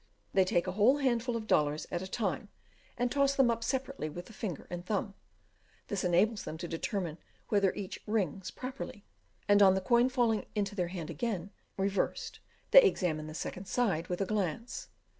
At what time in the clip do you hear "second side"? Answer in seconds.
13.35-14.07